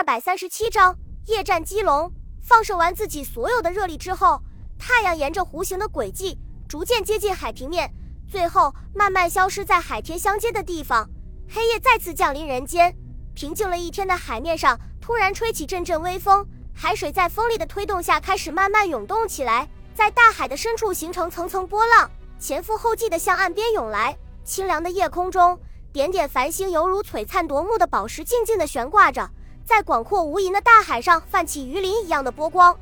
[0.00, 0.96] 二百三十七章
[1.26, 2.10] 夜战基隆。
[2.40, 4.40] 放射完自己所有的热力之后，
[4.78, 7.92] 太阳沿着弧形的轨迹逐渐接近海平面，
[8.26, 11.06] 最后慢慢消失在海天相接的地方。
[11.50, 12.96] 黑夜再次降临人间，
[13.34, 24.16] 平静了一天的海面上突然吹起阵阵微风，海水在风力的推动下开始慢慢涌动起来，在大海的深处形成层层波浪，前赴后继地向岸边涌来。
[24.46, 25.60] 清凉的夜空中。
[25.92, 29.28] 点点繁星犹如璀璨夺目的宝石，静静地悬挂着，
[29.70, 32.76] 在广阔无垠的大海上泛起鱼鳞一样的波光。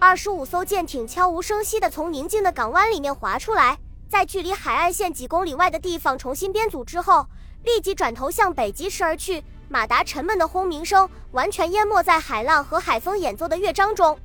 [0.00, 3.78] 二十五艘舰艇悄无声息地从宁静的港湾里面划出来，
[4.10, 7.24] 在距离海岸线几公里外的地方重新编组之后，
[7.62, 9.44] 立即转头向北疾驰而去。
[9.68, 14.18] 马达沉闷的轰鸣声完全淹没在海浪和海风演奏的乐章中。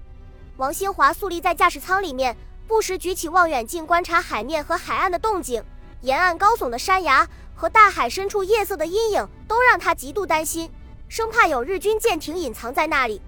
[0.57, 2.35] 王新华肃立在驾驶舱里面，
[2.67, 5.63] 不时举起望远镜观察海面和海岸的动静。
[6.01, 7.27] 沿岸高耸的山崖。
[7.53, 10.67] 和大海深处夜色的阴影都让他极度担心，
[11.11, 13.21] 生怕有日军舰艇隐藏在那里。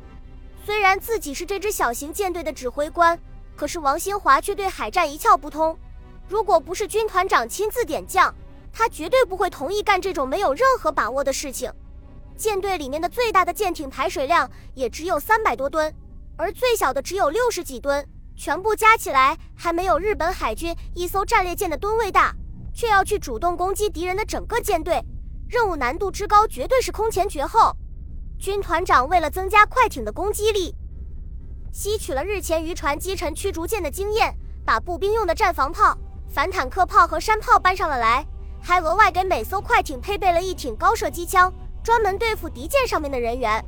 [0.65, 3.19] 虽然自己是这支小型舰队的指挥官，
[3.57, 5.77] 可是王新华却对海战一窍不通。
[6.29, 8.33] 如果不是军团长亲自点将，
[8.71, 11.69] 他绝对不会同意干这种没有任何把握的事情。
[12.37, 15.93] 舰队里面的最大的舰艇排水量也只有三百多吨，
[16.37, 22.33] 而最小的只有六十几吨，全部加起来还没有日本海军一艘战列舰的吨位大。
[22.73, 25.03] 却要去主动攻击敌人的整个舰队，
[25.53, 27.77] 任务难度之高，绝对是空前绝后。
[28.39, 30.73] 军团长为了增加快艇的攻击力，
[31.71, 35.95] 吸取了日前渔船击沉驱逐舰的经验，把步兵用的战防炮、
[36.27, 38.25] 反坦克炮和山炮搬上了来，
[38.59, 43.63] 还额外给每艘快艇配备了一挺高射机枪，专门对付敌舰上面的人员。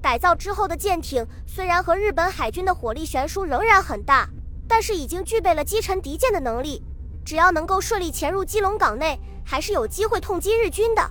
[0.00, 4.28] 改造之后的舰艇虽然和日本海军的火力悬殊仍然很大，
[4.68, 6.84] 但是已经具备了击沉敌舰的能力。
[7.24, 11.10] 只要能够顺利潜入基隆港内，还是有机会痛击日军的。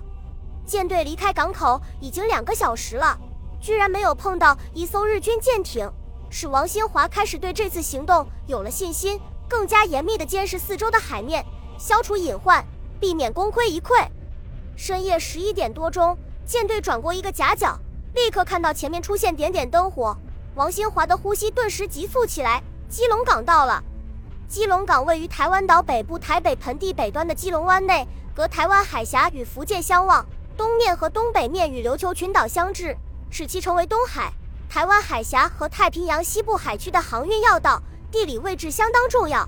[0.66, 3.16] 舰队离开港口已经两个小时了，
[3.60, 5.88] 居然没有碰到一艘日军舰艇，
[6.28, 11.44] 使王新华开始对这次行动有了信心，更加严密地监视四周的海面，
[11.78, 12.64] 消除隐患，
[12.98, 14.08] 避免功亏一篑。
[14.74, 17.78] 深夜十一点多钟，舰队转过一个夹角，
[18.14, 20.16] 立刻看到前面出现点点灯火，
[20.56, 22.60] 王新华的呼吸顿时急促起来。
[22.88, 23.82] 基隆港到了。
[24.48, 30.24] 基隆港位于台湾岛北部台北盆地北端的基隆湾内，隔台湾海峡与福建相望，
[30.56, 32.96] 东面和东北面与琉球群岛相峙，
[33.30, 34.32] 使其成为东海、
[34.68, 39.46] 台湾海峡和太平洋西部海区的航运要道，地理位置相当重要。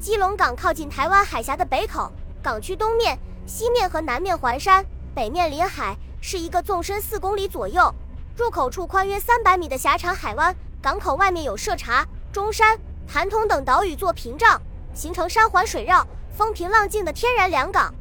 [0.00, 2.10] 基隆港靠近台湾海峡的北口，
[2.42, 3.16] 港区东面、
[3.46, 7.94] 西面和南面环山，北面临海，是一个纵深四公里左右、
[8.36, 10.54] 入口处宽约三百米的狭长海湾。
[10.82, 12.78] 港口外面有设茶、中山。
[13.06, 14.58] 盘通等岛屿做屏障，
[14.94, 17.92] 形成山环水绕、风平浪静的天然良港。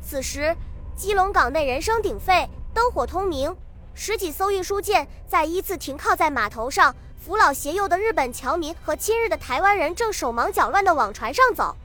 [0.00, 0.56] 此时，
[0.96, 3.54] 基隆港内人声鼎沸，灯火通明，
[3.92, 6.94] 十几艘运输舰在依次停靠在码头上。
[7.18, 11.76] 扶老携幼的日本侨民和亲日的台湾人正手忙脚乱地往船上走。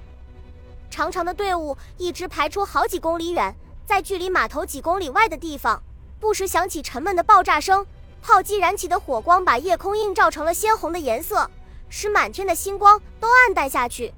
[0.89, 3.53] 长长的队伍一直排出好几公里远，
[3.85, 5.81] 在距离码头几公里外的地方，
[6.19, 7.85] 不时响起沉闷的爆炸声，
[8.21, 11.49] 炮击燃起的火光把夜空映照成了鲜红的颜色。
[11.89, 14.13] 使满天的星光都暗淡下去。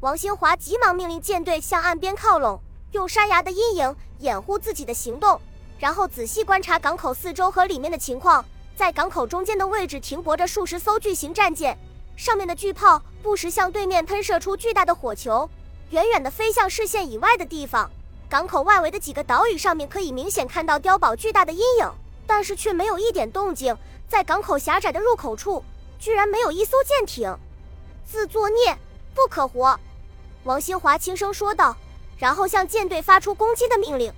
[0.00, 2.60] 王新华急忙命令舰队向岸边靠拢，
[2.94, 5.38] 用山崖的阴影掩护自己的行动，
[5.80, 8.42] 然后仔细观察港口四周和里面的情况。
[8.76, 11.76] 在港口中间的位置停泊着数十艘巨型战舰，
[12.16, 15.50] 上面的巨炮不时向对面喷射出巨大的火球，
[15.90, 17.90] 远远地飞向视线以外的地方。
[18.28, 21.90] 港口外围的几个岛屿上面可以明显看到碉堡巨大的阴影，
[22.26, 23.76] 但是却没有一点动静。
[24.08, 25.62] 在港口狭窄的入口处。
[25.96, 27.34] 居然没有一艘舰艇，
[28.04, 28.76] 自作孽，
[29.14, 29.80] 不可活！
[30.42, 31.74] 王新华轻声说道，
[32.24, 34.10] 然后向舰队发出攻击的命令。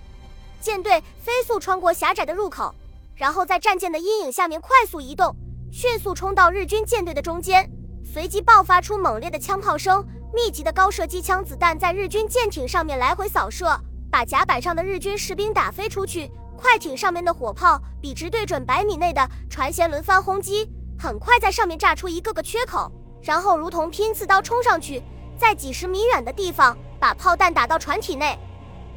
[0.60, 2.72] 舰队飞速穿过狭窄的入口，
[3.16, 5.34] 然后在战舰的阴影下面快速移动，
[5.72, 7.68] 迅速冲到日军舰队的中间。
[8.04, 13.76] 随即爆发出猛烈的枪炮声，密集的高射机枪子弹在日军舰艇上面来回扫射，
[14.08, 16.30] 把甲板上的日军士兵打飞出去。
[16.56, 20.70] 快艇上面的火炮笔直对准百米内的船舷轮番轰击。
[20.96, 22.88] 很快在上面炸出一个个缺口，
[23.20, 25.02] 然后如同拼刺刀冲上去，
[25.36, 28.38] 在几十米远的地方把炮弹打到船体内。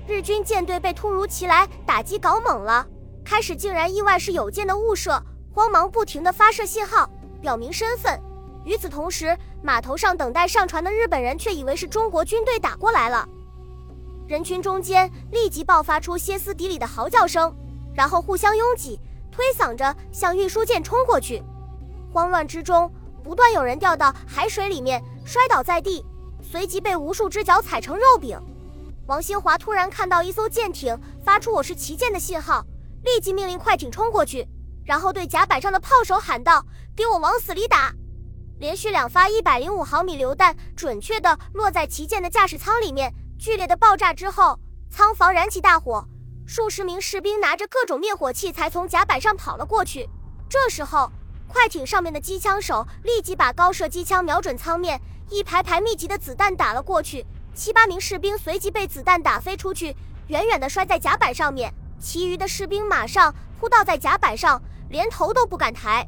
[0.08, 2.86] 日军舰队被突如其来打击搞懵了，
[3.24, 5.22] 开始竟然意外是有舰的误射，
[5.54, 7.10] 慌忙不停地发射信号
[7.42, 8.20] 表明身份。
[8.66, 13.28] 与此同时，码头上等待上船的日本人却以为是中国军队打过来了，
[14.28, 17.56] 人群中间立即爆发出歇斯底里的嚎叫声，
[17.94, 19.00] 然后互相拥挤，
[19.32, 21.44] 推搡着向运输舰冲过去。
[22.12, 22.92] 慌乱之中，
[23.24, 26.04] 不断有人掉到海水里面，摔倒在地，
[26.52, 28.36] 随即被无数只脚踩成肉饼。
[29.06, 32.66] 王新华突然看到一艘舰艇发出“我是旗舰”的信号，
[33.04, 34.48] 立即命令快艇冲过去，
[34.84, 36.66] 然后对甲板上的炮手喊道
[36.98, 37.94] ：“给我往死里打！”
[38.58, 44.60] 连续两发一百零五毫米榴弹准确地落在旗舰的驾驶舱里面，剧烈的爆炸之后，
[44.90, 46.04] 舱房燃起大火，
[46.48, 50.10] 数十名士兵拿着各种灭火器才从甲板上跑了过去。
[50.50, 51.12] 这时候，
[51.48, 55.00] 快艇上面的机枪手立即把高射机枪瞄准舱面，
[55.30, 59.96] 一排排密集的子弹打了过去，七八名士兵随即被子弹打飞出去，
[60.28, 66.08] 远远地摔在甲板上面，其余的士兵马上扑倒在甲板上，连头都不敢抬。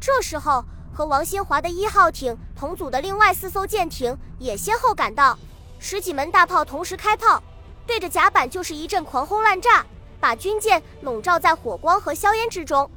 [0.00, 0.64] 这时候。
[0.90, 5.38] 和王新华的一号艇同组的另外四艘舰艇也先后赶到，
[5.78, 7.40] 十几门大炮同时开炮，
[7.86, 9.86] 对着甲板就是一阵狂轰滥炸，
[10.18, 12.90] 把军舰笼罩在火光和硝烟之中。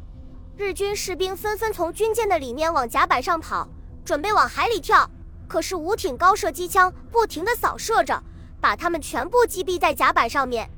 [0.57, 3.67] 日军士兵纷纷从军舰的里面往甲板上跑，
[4.03, 5.07] 准备往海里跳，
[5.51, 8.23] 可是五挺高射机枪不停地扫射着，
[8.61, 10.69] 把他们全部击毙在甲板上面。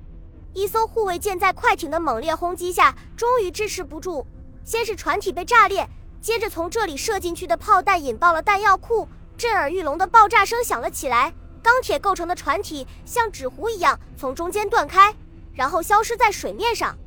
[0.52, 4.26] 一艘护卫舰在快艇的猛烈轰击下，终于支持不住，
[4.66, 5.88] 先是船体被炸裂。
[6.20, 11.32] 接着，从这里射进去的炮弹引爆了弹药库，震耳欲聋的爆炸声响了起来。
[11.62, 15.14] 钢铁构成的船体像纸糊一样从中间断开，
[15.54, 16.98] 然后消失在水面上。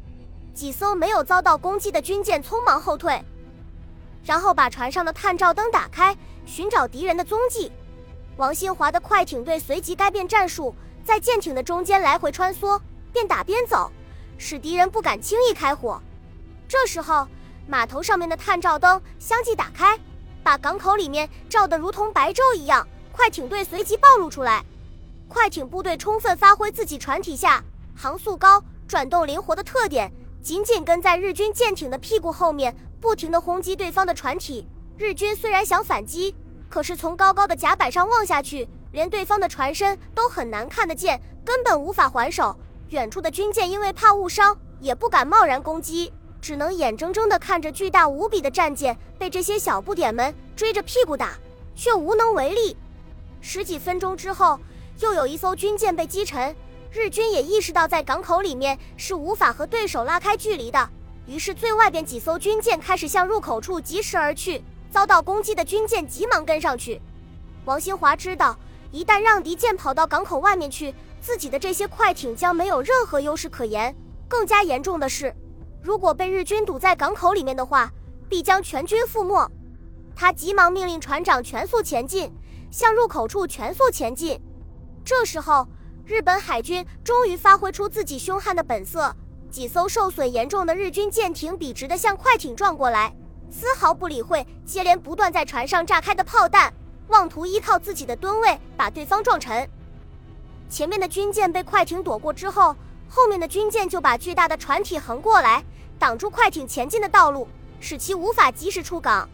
[0.54, 3.20] 几艘没有遭到攻击的军舰匆忙后退，
[4.22, 6.16] 然后把船上的探照灯打开，
[6.46, 7.70] 寻找敌人的踪迹。
[8.38, 12.81] 王新华的快艇队随即改变战术，在舰艇的中间来回穿梭，
[13.12, 13.93] 边打边走，
[14.38, 16.00] 使敌人不敢轻易开火。
[16.66, 17.28] 这时候。
[17.69, 19.98] 码头上面的探照灯相继打开，
[20.40, 22.87] 把港口里面照得如同白昼一样。
[23.10, 24.64] 快艇队随即暴露出来，
[25.26, 27.60] 快艇部队充分发挥自己船体下
[27.96, 30.08] 航速高、转动灵活的特点，
[30.40, 34.64] 紧紧跟在日军舰艇的屁股后面，不停地轰击对方的船体。
[34.98, 36.34] 日军虽然想反击，
[36.70, 42.56] 可是从高高的甲板上望下去，连对方的船身都很难看得见，根本无法还手。
[42.88, 46.10] 远处的军舰因为怕误伤，也不敢贸然攻击。
[46.40, 51.34] 只能眼睁睁地看着巨大无比的战舰被这些小不点们追着屁股打，
[51.75, 52.75] 却无能为力。
[53.43, 54.58] 十几分钟之后，
[55.00, 56.56] 又有一艘军舰被击沉。
[56.90, 60.88] 日军也意识到在港口里面是无法和对手拉开距离的，
[61.26, 64.62] 于是最外边几艘军舰开始向入口处疾驰而去。
[64.90, 67.00] 遭到攻击的军舰急忙跟上去。
[67.64, 68.58] 王新华知道，
[68.90, 73.94] 一旦让敌舰跑到港口外面去，自己的这些快艇将没有任何优势可言。
[74.28, 75.34] 更加严重的是。
[75.82, 77.92] 如果被日军堵在港口里面的话，
[78.28, 79.48] 必将全军覆没。
[80.16, 82.32] 他急忙命令船长全速前进，
[82.70, 84.40] 向入口处全速前进。
[85.04, 85.68] 这时候，
[86.04, 89.14] 日本海军终于发挥出自己凶悍的本色，
[89.50, 93.14] 几艘受损严重的日军舰艇笔直地向快艇撞过来，
[93.58, 96.70] 丝毫不理会接连不断在船上炸开的炮弹，
[97.08, 99.67] 妄图依靠自己的吨位把对方撞沉。
[100.69, 102.76] 前面的军舰被快艇躲过之后，
[103.08, 105.64] 后面的军舰就把巨大的船体横过来。
[105.99, 107.49] 挡住快艇前进的道路，
[107.81, 109.26] 使其无法及时出港。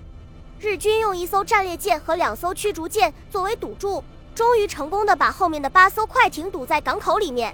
[0.61, 4.05] 日军用一艘战列舰和两艘驱逐舰作为赌注，
[4.37, 7.53] 终于成功的把后面的八艘快艇堵在港口里面。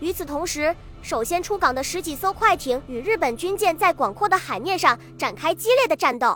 [0.00, 6.34] 与此同时，首先出港的十几艘快艇与日本军舰在广阔的海面上展开激烈的战斗。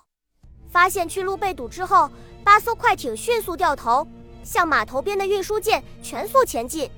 [0.69, 2.11] 发现去路被堵之后，
[2.45, 4.07] 八艘快艇迅速掉头，
[4.45, 6.91] 向码头边的运输舰全速前进。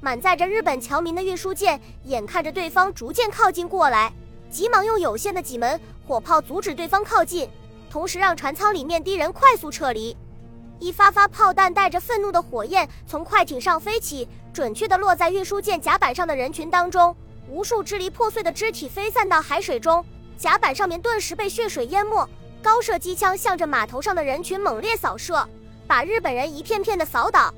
[0.00, 4.12] 满载着日本侨民的运输舰眼看着对方逐渐靠近过来。
[4.50, 7.48] 急忙用有限的几门火炮阻止对方靠近，
[7.88, 10.16] 同时让船舱里面敌人快速撤离。
[10.84, 17.16] 一发发炮弹带着愤怒的火焰从快艇上飞起，准确地落在运输舰甲板上的人群当中。
[17.48, 20.04] 无数支离破碎的肢体飞散到海水中，
[20.36, 22.28] 甲板上面顿时被血水淹没。
[22.62, 25.48] 高射机枪向着码头上的人群猛烈扫射，
[25.86, 27.54] 把日本人一片片的扫倒。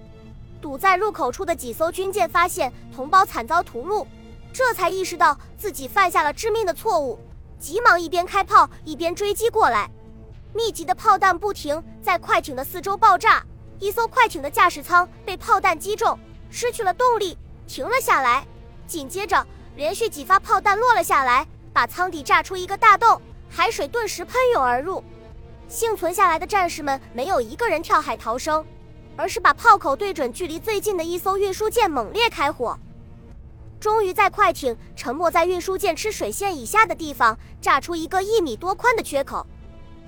[0.63, 4.07] 堵在入口处的几艘军舰发现同胞惨遭屠戮。
[4.53, 7.19] 这才意识到自己犯下了致命的错误，
[7.59, 9.91] 急忙一边开炮一边追击过来。
[10.53, 13.45] 密集的炮弹不停在快艇的四周爆炸，
[13.79, 16.19] 一艘快艇的驾驶舱被炮弹击中，
[16.51, 17.37] 失去了动力，
[17.67, 18.47] 停了下来。
[18.87, 25.03] 紧接着，连续几发炮弹落了下来，把舱底炸出一个大洞，海水顿时喷涌而入。
[25.69, 28.65] 幸存下来的战士们没有一个人跳海逃生，
[29.17, 32.79] 而是把炮口对准距离最近的一艘运输舰，猛烈开火。
[33.79, 39.47] 终于在快艇沉没在运输舰吃水线以下的地方炸出一个一米多宽的缺口，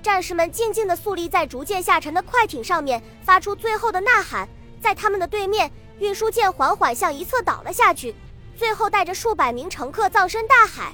[0.01, 4.47] 战士们静静地肃立在逐渐下沉的快艇上面，发出最后的呐喊。
[4.81, 8.15] 在他们的对面，运输舰缓缓向一侧倒了下去，
[8.55, 10.93] 最后带着数百名乘客葬身大海。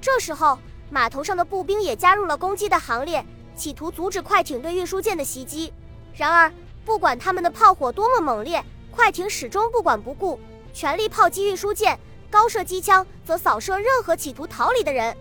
[0.00, 3.22] 这时候，码头上的步兵也加入了攻击的行列，
[3.54, 5.70] 企图阻止快艇对运输舰的袭击。
[6.14, 6.50] 然而，
[6.84, 10.40] 不管他们的炮火多么猛烈，快艇始终不管不顾。
[10.72, 11.98] 全力炮击运输舰，
[12.30, 15.14] 高射机枪则扫射任何企图逃离的人。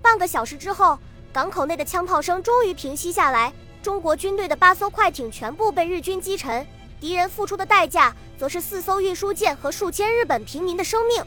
[0.00, 0.96] 半个小时之后，
[1.32, 3.50] 港口内的枪炮声终于平息下来。
[3.82, 6.64] 中国军队的八艘快艇全部被日军击沉，
[7.00, 11.24] 敌人付出的代价则是四艘运输舰和数千日本平民的生命。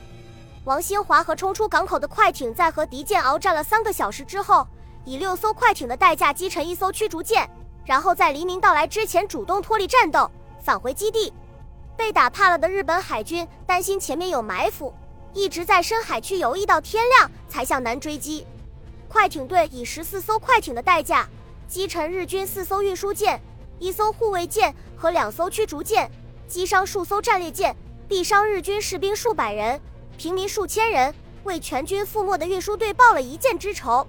[0.63, 4.65] 王新华和冲出港口的快艇在和敌舰鏖战了三个小时之后，
[5.03, 7.49] 以六艘快艇的代价击沉一艘驱逐舰，
[7.83, 10.29] 然后在黎明到来之前主动脱离战斗，
[10.63, 11.33] 返回基地。
[11.97, 14.93] 被打怕了的日本海军担心前面有埋伏，
[15.33, 18.45] 一直在深海区游弋到天亮才向南追击。
[19.15, 21.25] 快艇队以十四艘快艇的代价。
[21.69, 23.41] 击沉日军四艘运输舰、
[23.79, 26.11] 一艘护卫舰和两艘驱逐舰，
[26.49, 27.73] 击伤数艘战列舰，
[28.09, 29.79] 毙伤日军士兵数百人、
[30.17, 34.05] 平民数千人，为全军覆没的运输队报了一箭之仇。